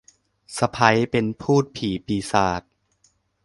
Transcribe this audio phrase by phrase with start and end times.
[0.57, 2.61] สะใภ้เป็นภูตผีปีศาจ